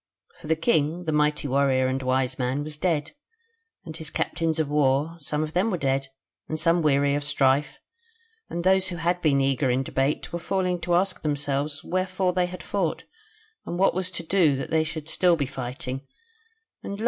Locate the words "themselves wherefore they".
11.21-12.47